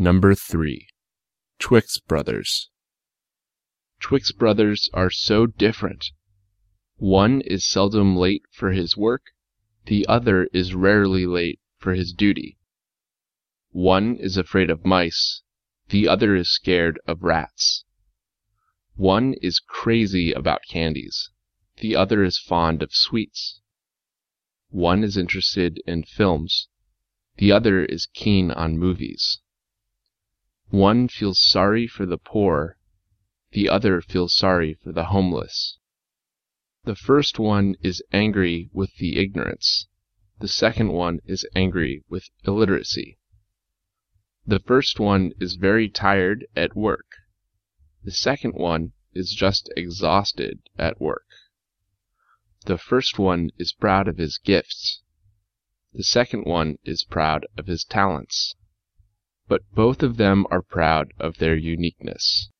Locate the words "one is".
6.98-7.66, 13.70-14.36, 18.94-19.58, 24.68-25.16, 37.38-38.02, 40.92-41.46, 45.00-45.54, 48.52-49.32, 53.18-53.72, 56.44-57.04